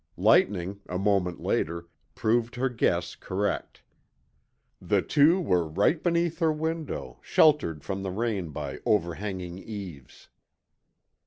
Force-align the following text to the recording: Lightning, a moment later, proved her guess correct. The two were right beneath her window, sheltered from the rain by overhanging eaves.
Lightning, 0.17 0.79
a 0.89 0.97
moment 0.97 1.41
later, 1.41 1.87
proved 2.15 2.55
her 2.55 2.69
guess 2.69 3.13
correct. 3.13 3.83
The 4.81 5.03
two 5.03 5.39
were 5.39 5.67
right 5.67 6.01
beneath 6.01 6.39
her 6.39 6.51
window, 6.51 7.19
sheltered 7.21 7.83
from 7.83 8.01
the 8.01 8.09
rain 8.09 8.49
by 8.49 8.79
overhanging 8.83 9.59
eaves. 9.59 10.29